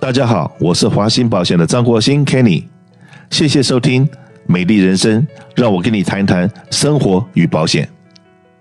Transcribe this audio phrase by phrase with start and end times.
[0.00, 2.64] 大家好，我是华鑫保险的张国兴 Kenny，
[3.28, 4.06] 谢谢收听
[4.46, 5.20] 《美丽人生》，
[5.54, 7.86] 让我跟你谈一谈生活与保险。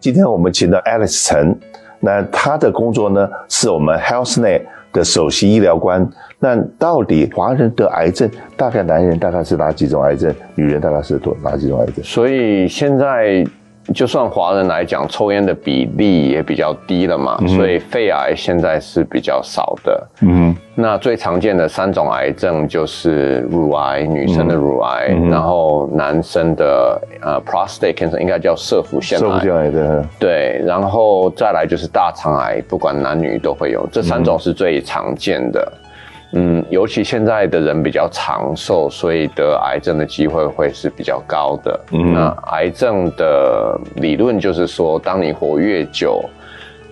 [0.02, 1.58] 今天我们请到 Alex 陈，
[2.02, 6.06] 那他的工作呢是我们 HealthNet 的首席医疗官。
[6.40, 12.04] 那到底华人得癌症，大概男人大概是哪几种癌症，女人大概是多哪几种癌症？
[12.04, 13.48] 所以现在。
[13.94, 20.08] 就算华人来讲，抽烟的比例也比较低了嘛，所以肺癌现在是比较少的。
[20.22, 29.24] 嗯，那最常见的三种癌症就是乳癌，女生的乳癌，然后男生的呃 prostate cancer 应该叫射腹腺癌。
[30.20, 35.72] 对，然后再来就是大肠癌，不管男女都会有，这三种是最常见的。
[35.72, 35.89] 嗯，
[36.70, 41.80] 尤其现在的人比较长寿，所以得癌症的机会会是比较高的。
[41.92, 46.24] 嗯，那癌症的理论就是说，当你活越久，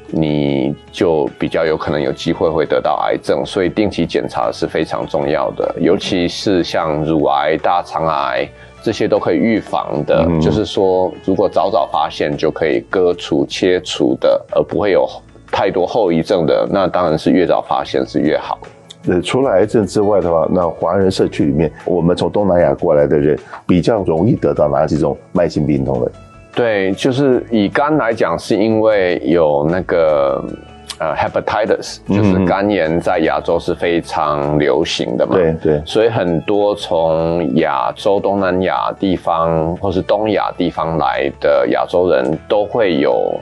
[0.09, 5.75] 你就比较有可能有机会会得到癌症，所以定期检查是非常重要的。
[5.79, 8.47] 尤其是像乳癌、大肠癌
[8.81, 15.07] 这些都可以预防的，就是说如果早早发现就可以割除、切除的，而不会有
[15.51, 18.57] 太多后遗症的，那当然是越早发现是越好。
[19.05, 26.11] 呃，除了癌症之外的话，那华人社区里面，我们从东南亚过来的人比较容易得到哪几种慢性病痛的？
[26.53, 30.43] 对，就是以肝来讲，是因为有那个
[30.99, 35.35] 呃 hepatitis，就是肝炎在亚洲是非常流行的嘛。
[35.35, 35.81] 对对。
[35.85, 43.39] 所以很多从亚洲、东南亚地方或是东亚地方来的亚洲人都会有。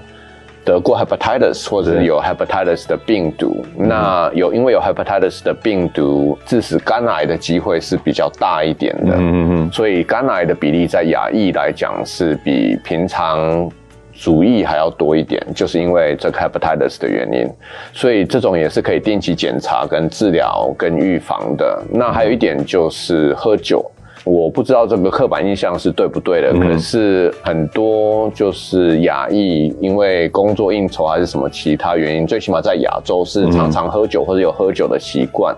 [0.65, 13.69] 得过 hepatitis 或者是有 hepatitis 的病毒，那有因为有 hepatitis 的病毒致使肝癌的机会是比较大一点的，嗯嗯嗯，所以肝癌的比例在亚裔来讲是比平常
[14.11, 17.47] 主裔还要多一点，就是因为这个 hepatitis 的原因，
[17.93, 21.79] 所以这种也是可以定期检查、跟治疗、跟预防的。
[21.91, 23.85] 那还有一点就是喝酒。
[24.25, 35.55] 我不知道这个刻板印象是对不对的，可是很多就是亚裔，因为工作应酬还是什么其他原因，最起码在亚洲是常常喝酒或者有喝酒的习惯。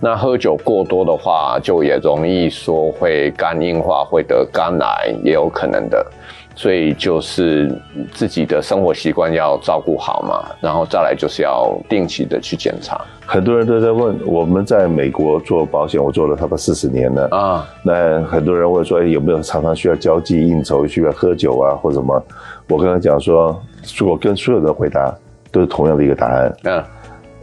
[0.00, 6.06] 那喝酒过多的话，就也容易说会肝硬化，会得肝癌，也有可能的。
[6.54, 7.76] 所以就是
[8.12, 13.00] 自己的生活习惯要照顾好嘛，然后再来就是要定期的去检查。
[13.26, 17.66] 很多人都在问，我们在美国做保险，我做了差不多四十年了啊。
[17.82, 22.22] 那很多人问说，有没有常常需要交际应酬，需要喝酒啊，或什么？
[22.68, 23.60] 我跟他讲说，
[24.04, 25.14] 我跟所有人回答
[25.50, 26.56] 都是同样的一个答案。
[26.64, 26.84] 嗯。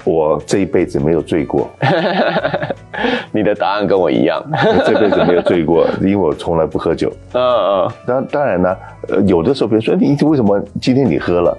[0.04, 1.70] 我这一辈子没有醉过，
[3.32, 4.44] 你的答案跟我一样，
[4.86, 7.12] 这辈子没有醉过，因为我从来不喝酒。
[7.34, 8.78] 嗯嗯，当当然呢，
[9.10, 11.58] 呃，有的时候别人说你为什么今天你喝了？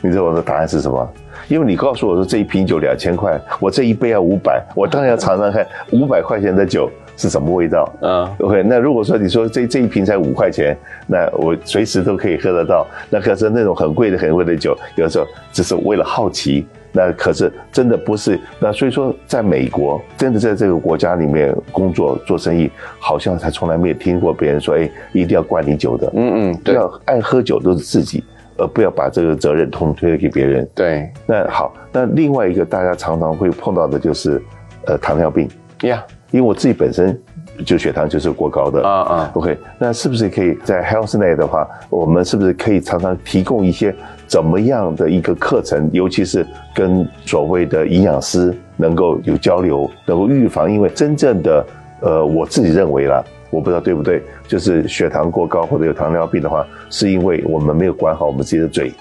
[0.00, 1.08] 你知道我的答案是什么？
[1.48, 7.90] 因为你告诉我说这一瓶酒两千块，我这一杯要五百，我当然要尝尝看五百块钱的酒是什么味道。
[8.00, 10.76] 嗯，OK，那如果说你说这这一瓶才五块钱，
[11.06, 12.86] 那我随时都可以喝得到。
[13.10, 16.66] 那可是那种很贵的很贵的酒，有时候只是为了好奇。
[16.96, 26.08] 那可是真的不是，那所以说，在美国，真的在这个国家里面工作做生意，好像才从来没有听过别人说，哎，一定要灌你酒的。
[26.14, 28.22] 嗯嗯，对，要爱喝酒都是自己，
[28.56, 30.68] 而不要把这个责任通推给别人。
[30.72, 34.40] 对，那好，那另外一个大家常常会碰到的就是，
[34.86, 35.48] 呃，糖尿病。
[35.82, 36.00] 呀，
[36.30, 37.20] 因为我自己本身。
[37.64, 43.94] 就血糖就是过高的啊啊，OK，那是不是可以在 HealthNet 的话，我们是不是可以常常提供一些
[44.34, 50.68] 怎么样的一个课程，尤其是跟所谓的营养师能够有交流，能够预防？
[50.68, 51.64] 因为真正的
[52.00, 58.92] 呃，我自己认为啦，我不知道对不对，就是血糖过高或者有糖尿病的话，是因为我们没有管好我们自己的嘴，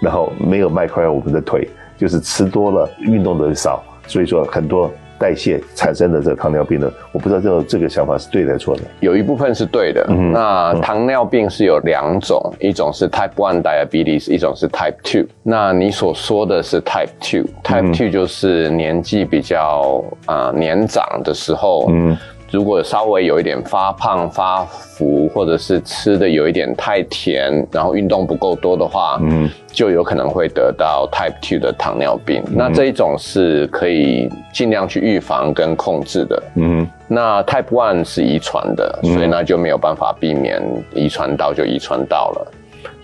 [0.00, 4.88] 然后没有迈开我们的腿，就是吃多了，运动的少，所以说很多。
[5.18, 8.82] 代谢产生的这个糖尿病的，我不知道这个这个想法是对的错的。
[9.00, 10.06] 有一部分是对的。
[10.06, 15.26] 那糖尿病是有两种，一种是 Type One diabetes，一种是 Type Two。
[15.42, 21.86] 那你所说的是 Type Two，Type Two 就是年纪比较啊年长的时候。
[21.90, 22.16] 嗯
[22.52, 32.42] 如果稍微有一点发胖、发福，或者是吃的有一点太甜，然后运动不够多的话，嗯，就有可能会得到 Type Two 的糖尿病。
[32.50, 36.42] 那这一种是可以尽量去预防跟控制的。
[36.54, 40.62] 嗯，那 Type One 是遗传的，所以那就没有办法避免
[40.94, 42.52] 遗传到就遗传到了。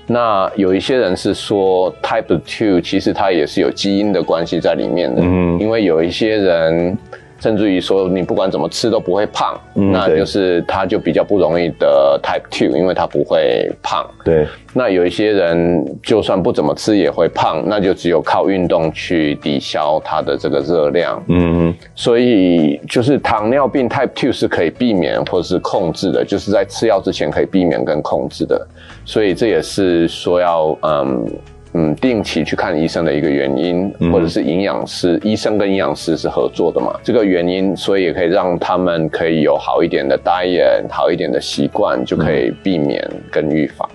[0.06, 6.96] 那有一些人是说 Type Two 其实它也是有基因的关系在里面的，嗯，因为有一些人。
[7.42, 14.08] 甚至于说你不管怎么吃都不会胖，那就是它就比较不容易得 Type Two，因为它不会胖。
[14.24, 14.46] 对。
[14.72, 21.20] 那有一些人就算不怎么吃也会胖，那就只有靠运动去抵消它的这个热量。
[21.26, 21.74] 嗯。
[21.96, 28.64] 所以就是糖尿病 Type Two 是可以避免或者是控制的，就是在吃药之前可以避免跟控制的。
[29.04, 31.26] 所以这也是说要嗯。
[31.74, 36.92] 嗯，定期去看医生的一个原因，或者是营养师，医生跟营养师是合作的嘛？
[37.02, 43.88] 这个原因，所以也可以让他们可以有好一点的 diet，好一点的习惯，就可以避免跟预防。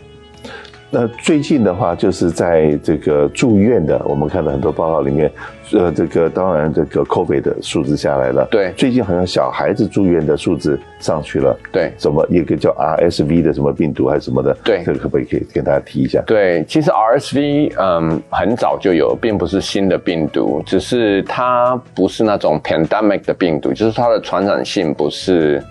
[0.89, 5.29] 那最近的话，就是在这个住院的，我们看到很多报告里面，
[5.73, 8.47] 呃，这个当然这个 COVID 的数字下来了。
[8.49, 11.57] 对，最近好像小孩子住院的数字上去了。
[11.73, 14.57] 对，什么一个叫 RSV 的什么病毒还是什么的？
[14.63, 16.21] 对，这个可不可以可以跟大家提一下？
[16.25, 25.61] 对，其实 RSV 嗯很早就有，并不是新的病毒，只是它不是那种 pandemic 的病毒，就是它的传染性不是。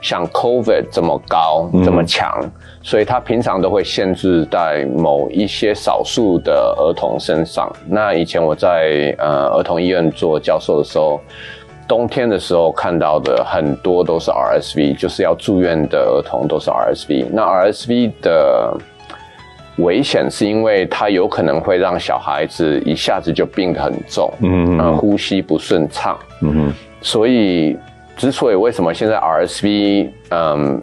[0.00, 2.28] 像 COVID 这么高这么强，
[2.82, 7.70] 所以它平常都会限制在某一些少数的儿童身上。
[7.86, 11.20] 那以前我在呃儿童医院做教授的时候，
[11.88, 17.26] 冬天的时候看到的很多都是 RSV，就是要住院的儿童都是 RSV。
[17.32, 18.76] 那 RSV 的
[19.76, 27.76] 危险是因为它有可能会让小孩子一下子就病得很重，嗯，呼吸不顺畅，嗯所以。
[28.14, 30.80] 之所以为什么现在 RSV 嗯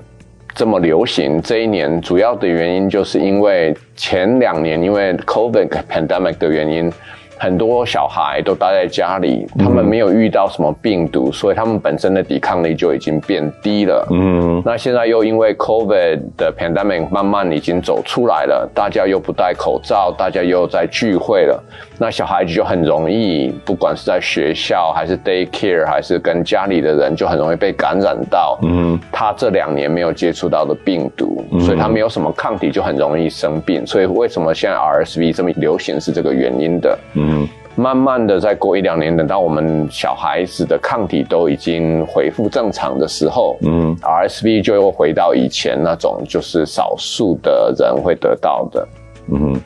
[0.53, 6.91] 这么流行，这一年主要的原因就是因为前两年因为 COVID pandemic 的原因。
[7.39, 14.05] 很多小孩都待在家里，他们没有遇到什么病毒，所以他们本身的抵抗力就已经变低了。
[14.11, 21.63] 嗯，那现在又因为 COVID 的 pandemic 慢慢已经走出来了，大家又不戴口罩，大家又在聚会了，
[21.97, 28.59] 那小孩子就很容易，不管是在学校还是 daycare，还是跟家里的人，就很容易被感染到。
[28.63, 33.87] 嗯，他这两年没有接触到的病毒，所以他没有什么抗体，就很容易生病。
[33.87, 36.99] 所以为什么现在 RSV 这么流行是这个原因的。
[37.13, 37.28] 嗯。
[37.29, 48.87] 嗯，慢慢的，再过一两年，等到我们小孩子的抗体都已经恢复正常的时候，嗯，RSV 就又回到以前那种，就是少数的人会得到的，
[49.31, 49.61] 嗯哼，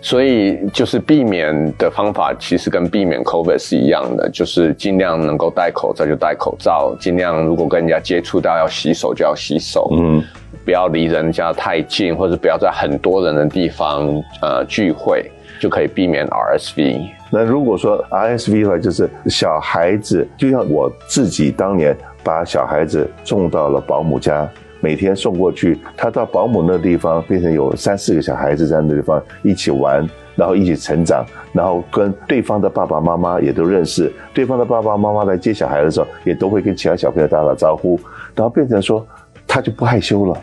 [0.00, 10.22] 所以就是避免的方法，其实跟避免 COVID 是一样的，就是尽量能够戴口罩就戴口罩，尽量如果跟人家接触到要洗手就要洗手，嗯，
[10.64, 14.08] 不要离人家太近，或者不要在很多人的地方
[14.42, 15.30] 呃聚会。
[15.64, 17.08] 就可以避免 RSV。
[17.30, 24.46] 那如果说 RSV 的话，就是小孩子，就像我自己当年把小孩子送到了保姆家，
[24.80, 30.06] 每天送过去，他到保姆那地方，变成有三四个小孩子在那地方一起玩，
[30.36, 31.24] 然后一起成长，
[31.54, 37.98] 然后跟对方的爸爸妈妈也都认识，对方的爸爸妈妈来接小孩的时候，也都会跟其他小朋友打打招呼，
[38.34, 39.02] 然后变成说
[39.46, 40.38] 他就不害羞了。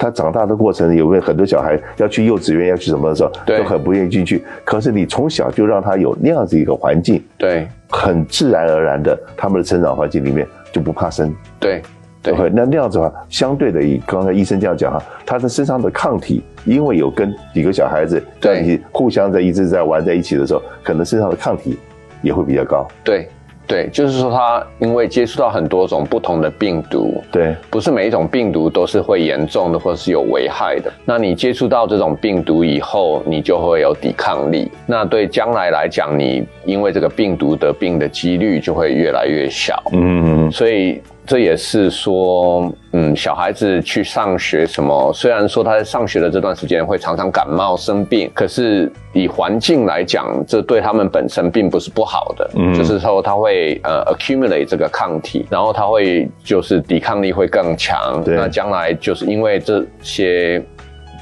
[0.00, 4.42] 他长大的过程有没有很多小孩要去幼稚园要去什么的时候，都很不愿意进去。
[4.64, 11.30] 可是你从小就让他有那样子一个环境，对，很自然而然的，他们的成长环境里面就不怕生。
[11.58, 11.82] 对，
[12.22, 21.78] 对，那那样子的话，相对的，以刚才医生这样讲哈，他的身上的抗体，因为有跟几个小孩子在一起互相在一直在玩在一起的时候，可能身上的抗体
[22.22, 22.88] 也会比较高。
[23.04, 23.28] 对。
[23.70, 30.92] 对，就是说他因为接触到很多种不同的病毒，对，不是每一种病毒都是会严重的或者是有危害的。
[31.04, 34.70] 那你接触到这种病毒以后，你就会有抵抗力。
[34.86, 39.82] 那对将来来讲，你因为这个病毒得病的几率就会越来越小。
[39.92, 41.00] 嗯，所以。
[41.26, 42.72] 这也是说，
[43.10, 45.12] 嗯，小孩子去上学什么？
[45.12, 52.50] 虽然说他在上学的这段时间会常常感冒生病，可是以环境来讲，这对他们本身并不是不好的。
[52.56, 58.22] 嗯，就是说他会呃 accumulate 这个抗体，然后他会就是抵抗力会更强。
[58.24, 60.62] 对，那将来就是因为这些。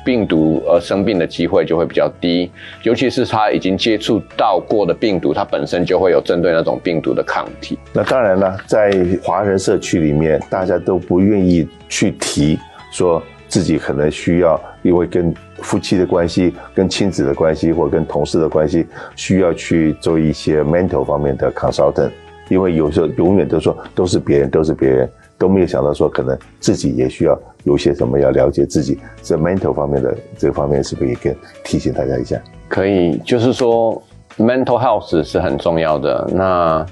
[0.09, 2.51] 病毒而生病的机会就会比较低，
[2.83, 7.79] 尤其是他已经接触到过的病毒，它本身就会有针对那种病毒的抗体。
[7.93, 8.91] 那当然了，在
[9.23, 12.59] 华人社区里面，大家都不愿意去提
[12.91, 22.11] 说自己可能需要，因为跟夫妻的关系、跟亲子的关系或跟同事的关系，需要去做一些 mental 方面的 consultant，
[22.49, 25.07] 因为有时候永远都说都是别人，都是别人。
[25.41, 31.35] 都没有想到说，可能自己也需要有些什么要了解自己，这 mental 方面的这个方面是不是也跟
[31.65, 32.41] 提醒大家一下？
[32.69, 34.03] 可以，就是说
[34.39, 36.31] mental health 是很重要的。
[36.33, 36.87] 那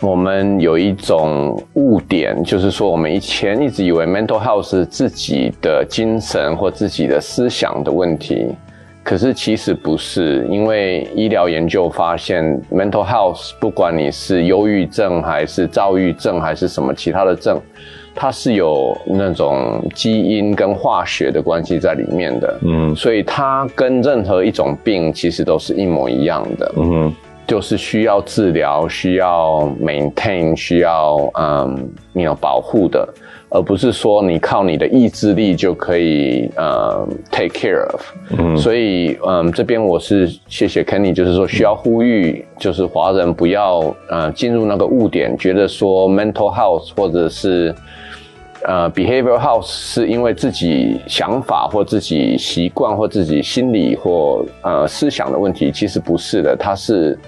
[0.00, 8.48] 我们有一种误点，就是说我们以前一直以为 mental health 是自己的精神或自己的思想的问题。
[9.04, 17.60] 可是其实不是，因为医疗研究发现，mental health 不管你是忧郁症还是躁郁症还是什么其他的症，
[18.14, 22.58] 它是有那种基因跟化学的关系在里面的。
[22.62, 26.72] 嗯，所以它跟任何一种病其实都是一模一样的。
[26.76, 27.12] 嗯，
[27.44, 33.06] 就是需要治疗、需要 maintain、需要嗯，你要保护的。
[33.54, 38.00] 而不是说你靠你的意志力就可以呃 take care of，
[38.38, 47.74] 嗯，所以嗯这边我是谢谢 Kenny，就是说需要呼吁，就是华人不要呃进入那个误点，觉得说 mental health 或者是
[48.64, 57.18] 呃 behavioral health 是因为自己想法或自己习惯或自己心理或呃思想的问题，其实不是的，它是。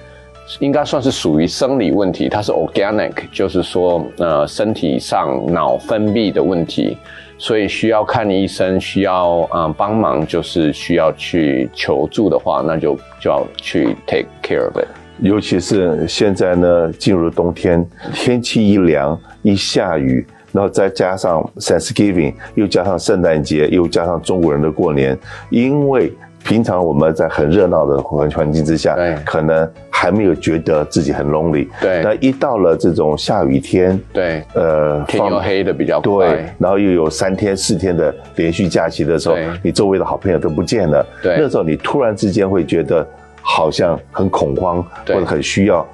[0.59, 6.99] 应该算是属于生理问题，它是 organic，就是说，呃，身体上脑分泌的问题，
[7.39, 14.87] 所以需要看医生，需要嗯帮忙，就是需要去求助的话，那就就要去 take care of it。
[15.21, 26.13] 尤其是现在呢，进入冬天，天气一凉一下雨，然后再加上 Thanksgiving，又加上圣诞节，又加上中国人的过年，因为。
[26.47, 29.67] 平常我们在很热闹的环环境之下，可能
[30.05, 32.03] 还没有觉得自己很 lonely，对。
[32.03, 41.39] 那一到了这种下雨天，对，呃，天又黑的比较快，对，然后又有三天四天的连续假期的时候，你周围的好朋友都不见了，对。
[41.41, 43.07] 那时候你突然之间会觉得
[43.41, 45.87] 好像很恐慌，或者很需要。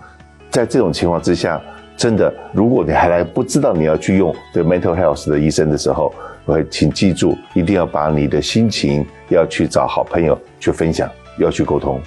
[0.51, 1.63] 在这种情况之下，
[1.97, 6.13] 真的，如果你还来不知道你要去用对 mental health 的医生的时候。
[6.47, 12.01] 会，请记住，一定要把你的心情要去找好朋友去分享，要去沟通。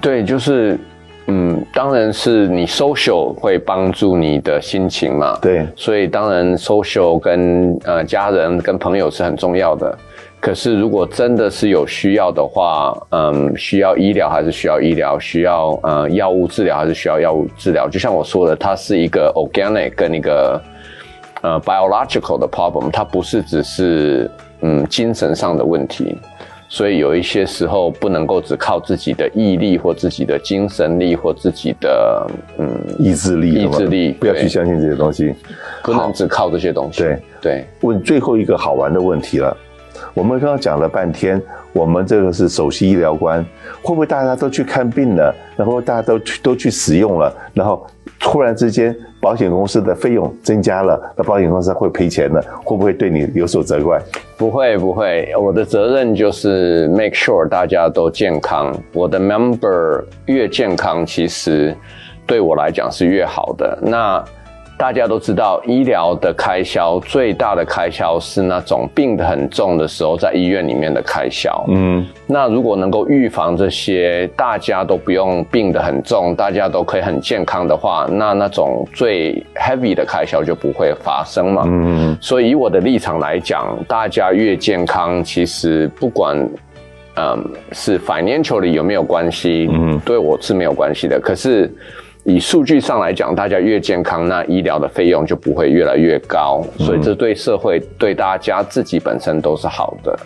[0.00, 0.78] 对，就是，
[1.28, 5.38] 嗯，当然是你 social 会帮助你的心情嘛。
[5.40, 9.96] 对，所以当然 social 跟呃家人跟朋友是很重要的。
[10.40, 17.88] 可是如果真的是有需要的话，嗯，需要医疗还是需要医疗，需要呃药物治疗还是需要药物治疗。
[17.88, 20.60] 就像我说的，它是一个 organic 跟一个。
[21.40, 24.28] 呃，biological 的 problem，它不是只是
[24.60, 26.18] 嗯精神上的问题，
[26.68, 35.34] 所以有一些时候不能够只靠自己的毅力或自己的精神力或自己的嗯意志力，意志力不要去相信这些东西，
[35.82, 37.02] 不能只靠这些东西。
[37.02, 37.18] 对。
[37.40, 39.56] 对，问最后一个好玩的问题了，
[40.12, 41.40] 我们刚刚讲了半天，
[41.72, 43.44] 我们这个是首席医疗官，
[43.80, 47.86] 会不会大家都去看病了，然后大家都去都去使用了，然后？
[48.18, 54.00] 突然之间，保险公司的费用增加了，那保险公司会赔钱的，会不会对你有所责怪？
[54.36, 55.32] 不会，不会。
[55.40, 58.74] 我的责任就是 make sure 大家都健康。
[58.92, 61.74] 我的 member 越健康，其实
[62.26, 63.78] 对我来讲是越好的。
[63.82, 64.24] 那。
[64.78, 71.64] 大家都知道，医疗的开销最大的开销是那种病得很重的时候，在医院里面的开销。
[71.66, 81.64] 嗯，那如果能够预防这些，大家都不用病得很重，大家都可以很健康的话，那那种最 heavy 的开销就不会发生嘛。
[81.66, 86.38] 嗯，所以以我的立场来讲，大家越健康，其实不管
[87.16, 91.18] 嗯是 financially 有没有关系，嗯，对我是没有关系的。
[91.20, 91.68] 可是。
[92.28, 100.18] 以数据上来讲，大家越健康，那医疗的费用就不会越来越高，所以这对社会、对大家自己本身都是好的。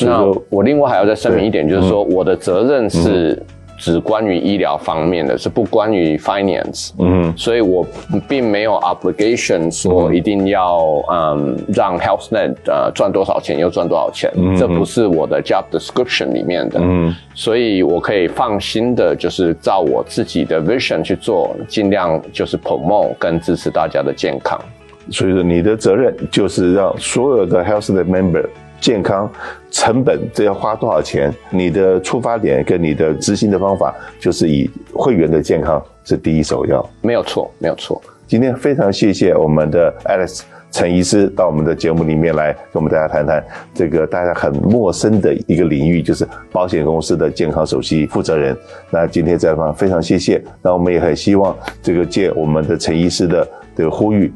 [0.00, 3.40] 那我另外还要再声明一点，就是说我的责任是。
[3.76, 7.86] 只关于医疗方面的是不关于 finance，嗯，所以我
[8.28, 24.58] 并没有 obligation 说一定要嗯让 HealthNet 呃赚多少钱又赚多少钱，这不是我的 job description 里面的，嗯，所以我可以放心的，就是照我自己的 vision 去做，尽量就是 promote 跟支持大家的健康。
[25.10, 28.44] 所以说你的责任就是让所有的 HealthNet member。
[28.80, 29.30] 健康
[29.74, 31.34] 成本这要花多少钱？
[31.50, 36.88] 你的出发点跟你的执行的方法，就是以会员的健康是第一首要。
[37.02, 38.00] 没有错，没有错。
[38.24, 48.56] 今天非常谢谢我们的 Alex 陈医师到我们的节目里面来跟我们大家谈谈这个大家很陌生的一个领域，就是保险公司的健康首席负责人。
[48.90, 50.40] 那今天这方非常谢谢。
[50.62, 54.32] 那我们也很希望这个借我们的陈医师的这个呼吁，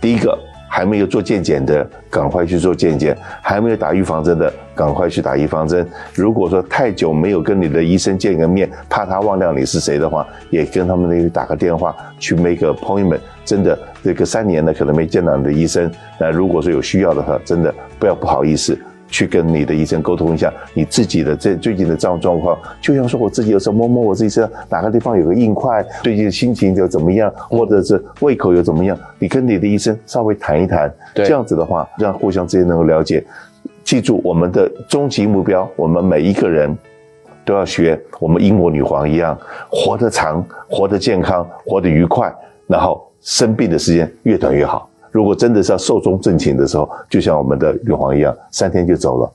[0.00, 0.36] 第一个。
[0.68, 5.86] 还没有做健检的，赶快去做健检；还没有打预防针的，赶快去打预防针。
[6.14, 13.20] 如果说太久没有跟你的医生见个面，怕他忘掉你是谁的话，也跟他们那里打个电话去 make appointment。
[13.44, 18.78] 真的，这个三年了可能没见到你的医生，那如果说有需要的话，真的不要不好意思。
[19.08, 33.24] 去跟你的医生沟通一下你自己的这最近的状状况，就像说我自己有时候摸摸我自己身上哪个地方有个硬块，最近心情就怎么样，或者是胃口又怎么样，你跟你的医生稍微谈一谈，这样子的话，让互相之间能够了解。
[33.82, 36.76] 记住我们的终极目标，我们每一个人
[37.44, 39.38] 都要学我们英国女皇一样，
[39.70, 42.30] 活得长，活得健康，活得愉快，
[42.66, 44.87] 然后生病的时间越短越好。
[45.10, 49.32] 如果真的是要寿终正寝的时候，就像我们的玉皇一样，三天就走了，